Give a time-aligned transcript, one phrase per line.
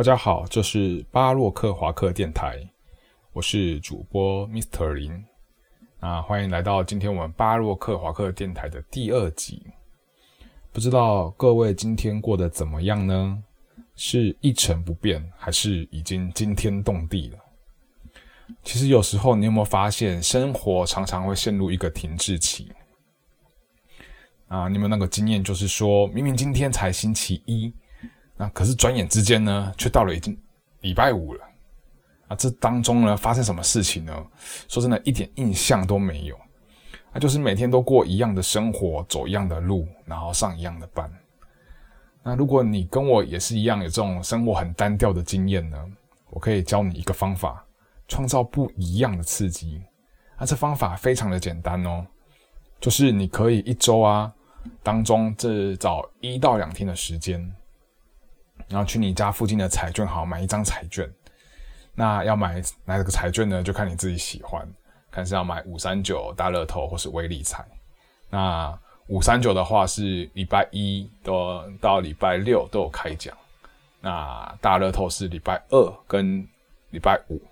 [0.00, 2.66] 大家好，这是巴洛克华克电台，
[3.34, 5.22] 我是主播 Mr 林。
[5.98, 9.62] 啊，欢迎来到今天我们巴洛克华克电台的第二集。
[10.72, 13.44] 不知道各位今天过得怎么样呢？
[13.94, 17.38] 是一成不变，还是已经惊天动地了？
[18.64, 22.72] 其实有时候你有没有发现，生活常常会陷入一个停滞期？
[24.48, 27.70] 啊，你们那个经验就是说，明明今天才星期一。
[28.40, 30.34] 那可是转眼之间呢，却到了已经
[30.80, 31.44] 礼拜五了
[32.28, 32.34] 啊！
[32.34, 34.26] 这当中呢，发生什么事情呢？
[34.66, 36.34] 说真的，一点印象都没有。
[37.12, 41.12] 那就是每天都过一样的生活，走一样的路，然后上一样的班。
[42.22, 45.76] 那如果你跟我也是一样有这种生活很单调的经验呢，
[46.30, 47.62] 我可以教你一个方法，
[48.08, 49.82] 创造不一样的刺激。
[50.38, 52.06] 那这方法非常的简单哦，
[52.80, 54.32] 就是你可以一周啊
[54.82, 57.54] 当中这找一到两天的时间。
[58.70, 61.12] 然后去你家附近的彩券行买一张彩券，
[61.92, 63.62] 那要买哪个彩券呢？
[63.62, 64.66] 就看你自己喜欢，
[65.10, 67.66] 看是要买五三九大乐透或是微理财。
[68.30, 68.72] 那
[69.08, 73.36] 五三九的话是礼拜一都到礼拜六都有开奖，
[74.00, 76.46] 那大乐透是礼拜二跟
[76.90, 77.42] 礼拜五。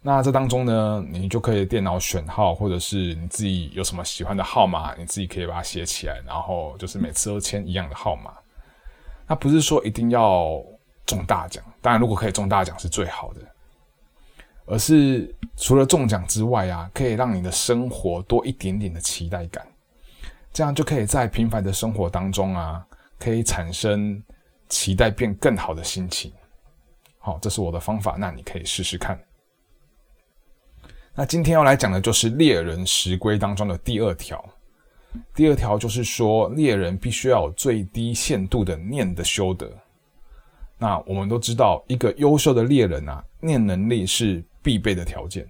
[0.00, 8.32] 那这当中呢，你就可以电脑选号，或者是你自己有什么喜欢的号码，你自己可以把它写起来，然后就是每次都签一样的号码。
[9.32, 10.62] 那不是说一定要
[11.06, 13.40] 中大奖，当然如果可以中大奖是最好的，
[14.66, 19.66] 而是除了中奖之外啊，可以让你的生活多一点点的期待感，
[20.52, 22.86] 这样就可以在平凡的生活当中啊，
[23.18, 24.22] 可以产生
[24.68, 26.30] 期待变更好的心情。
[27.18, 29.18] 好，这是我的方法，那你可以试试看。
[31.14, 34.44] 那今天要来讲的就是猎人十规当中的第二条。
[35.34, 39.70] 第二条就是说，猎人必须要有最低限度的念的修德。
[40.78, 45.48] 那我们都知道，一个优秀的猎人啊，念能力是必备的条件。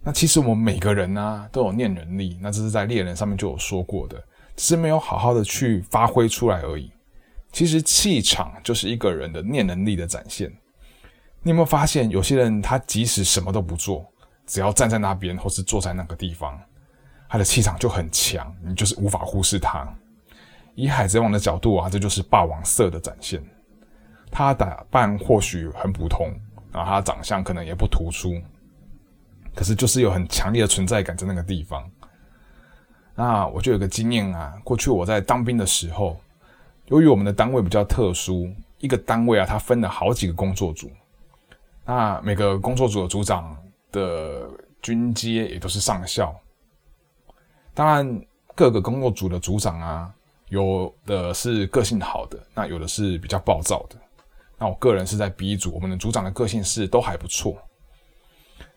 [0.00, 4.22] 那其实我们每个人呢，都有念能力，那这是在猎人上面就有说过的，
[4.54, 6.90] 只是没有好好的去发挥出来而已。
[7.52, 10.52] 其实气场就是一个人的念能力的展现。
[11.42, 14.04] 你有没有发现，有些人他即使什么都不做，
[14.46, 16.58] 只要站在那边或是坐在那个地方。
[17.34, 19.84] 他的气场就很强，你就是无法忽视他。
[20.76, 23.42] 以海贼王的角度啊，这就是霸王色的展现。
[24.30, 26.32] 他打扮或许很普通，
[26.70, 28.40] 然后他长相可能也不突出，
[29.52, 31.82] 可是就是有很强烈的存在感在那个地方。
[33.16, 36.20] 那我就有个经验啊，过去我在当兵的时候，
[36.86, 40.88] 由于我们的单位比较特殊，一个单位啊，它分了好几个工作组，
[41.84, 43.56] 那每个工作组的组长
[43.90, 44.48] 的
[44.80, 46.32] 军阶也都是上校。
[47.74, 48.24] 当然，
[48.54, 50.14] 各个工作组的组长啊，
[50.48, 53.96] 有的是个性好的，那有的是比较暴躁的。
[54.56, 57.56] 那我个人是在 B 组，我们的组长的个性是都还不错。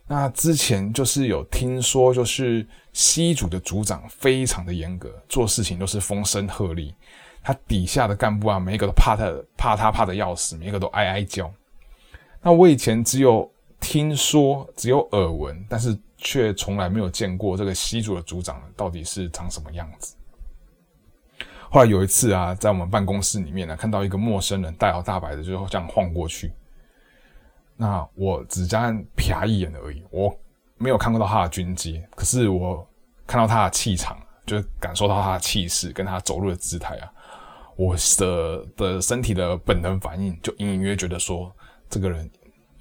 [0.07, 6.91] 那之前就是有听说，就是 C 组的组长非常的严格，做事情都是风声鹤唳，
[7.43, 11.51] 他底下的干部啊，每一个都怕他，怕他怕的要死，每一个都哀哀叫。
[12.41, 13.49] 那我以前只有
[13.79, 15.97] 听说，只有耳闻，但是。
[16.19, 20.15] 却从来没有见过这个西组的组长到底是长什么样子。
[21.69, 26.51] 后来有一次啊，在我们办公室里面呢，看到一个陌生人大摇大摆的就这样晃过去。
[27.75, 30.35] 那我只这样瞟一眼而已，我
[30.77, 32.85] 没有看过到他的军阶，可是我
[33.27, 37.13] 看到他的气场，就感受到他的气势跟他走路的姿态啊，
[37.75, 41.55] 我的的身体的本能反应就隐隐约觉得说，
[41.87, 42.27] 这个人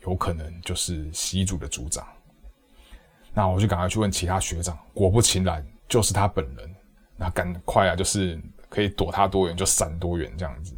[0.06, 2.06] 有可能就是习组的组长。
[3.34, 6.74] 那我就赶快去问其他学长，果不其然，就是他本人。
[7.18, 10.74] 那赶快啊，就是可以躲他多远就闪多远这样子。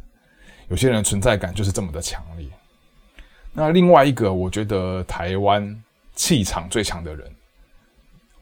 [0.67, 2.47] 有些人存在感就是这么的强烈。
[3.51, 5.83] 那另外一个，我觉得台湾
[6.15, 7.29] 气场最强的人，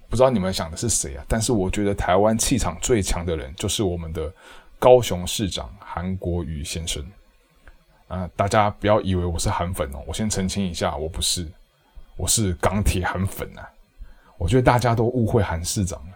[0.09, 1.25] 不知道你们想的是谁啊？
[1.27, 4.31] 但是我觉得台湾气场最强的人，就是我们的
[4.77, 7.03] 高雄市长韩国瑜先生。
[8.07, 11.47] 啊，大家不要以为我是韩粉哦，我先澄清一下，我不是，
[12.15, 13.67] 我是钢铁韩粉啊。
[14.37, 16.13] 我觉得大家都误会韩市长了。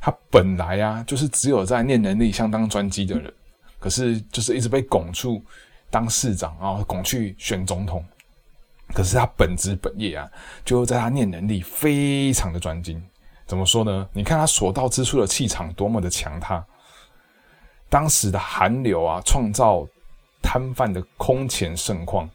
[0.00, 3.32] 他本来啊，就是只有在念能力相当专机的人，
[3.78, 5.42] 可是就是一直被拱出
[5.90, 8.04] 当市长，啊拱去选总统。
[8.94, 10.30] 可是他本职本业啊，
[10.64, 13.02] 就在他念能力非常的专精。
[13.46, 14.08] 怎么说呢？
[14.12, 16.64] 你看他所到之处的气场多么的强，他
[17.88, 19.84] 当时的韩流啊，创造
[20.46, 22.30] 摊贩的空前盛况，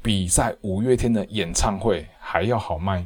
[0.00, 3.04] 比在五月天的演唱会还要好卖。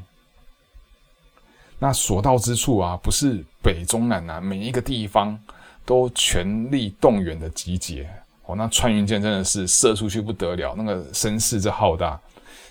[1.79, 5.39] 那所到之处啊，不是北中南啊每一个地方
[5.87, 8.07] 都全力动员的集结，
[8.45, 12.21] 哦，那穿云箭真的是射出去不得了，那个声势这浩大，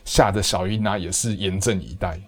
[0.05, 2.19] 吓得小英呢也是严阵以待。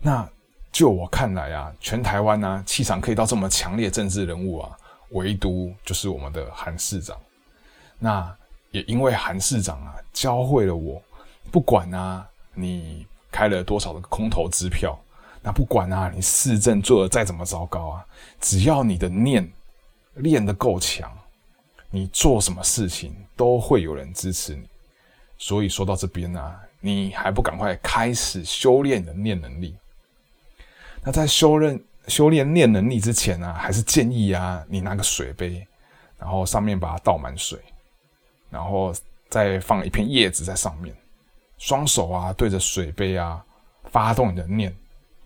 [0.00, 0.26] 那
[0.72, 4.70] 就我看来啊，全台湾呢气场可以到这么强烈政治人物啊，
[5.10, 7.14] 唯独就是我们的韩市长。
[8.00, 8.36] 那
[8.72, 11.00] 也因为韩市长啊教会了我，
[11.52, 14.98] 不管啊你开了多少的空头支票，
[15.42, 18.06] 那不管啊你市政做的再怎么糟糕啊，
[18.40, 19.48] 只要你的念
[20.14, 21.12] 练得够强，
[21.90, 24.62] 你做什么事情都会有人支持你。
[25.38, 29.76] 所以说到这边呢，你还不赶快开始修炼你的念能力？
[31.02, 35.66] 那在修炼修炼念能力之前呢，还是建议啊，你拿个水杯，
[36.18, 37.58] 然后上面把它倒满水，
[38.50, 38.92] 然后
[39.28, 40.94] 再放一片叶子在上面，
[41.58, 43.44] 双手啊对着水杯啊，
[43.84, 44.74] 发动你的念，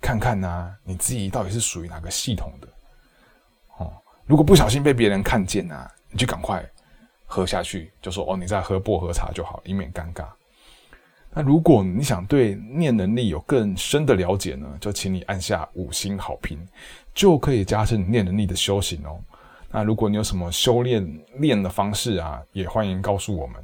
[0.00, 2.68] 看看呢你自己到底是属于哪个系统的。
[3.78, 3.92] 哦，
[4.26, 6.64] 如果不小心被别人看见啊，你就赶快
[7.24, 10.26] 喝下去，就说哦你在喝薄荷茶就好，以免尴尬。
[11.36, 16.58] 那如果你想对念能力有更深的了解呢，就请你按下五星好评，
[17.12, 19.18] 就可以加深你念能力的修行哦。
[19.74, 21.04] 那如果你有什么修炼
[21.38, 23.56] 练的方式啊，也欢迎告诉我们。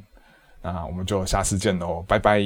[0.61, 2.41] 那我们就下次见喽，拜拜。